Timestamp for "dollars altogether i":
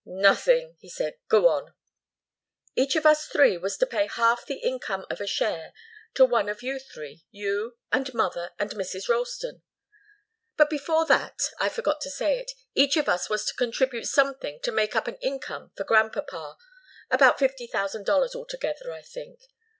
18.07-19.03